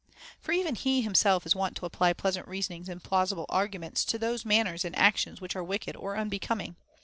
[0.39, 4.43] For even he himself is wont to apply pleasant reasonings and plausible arguments to those
[4.45, 6.75] manners and actions which are wicked or unbecoming.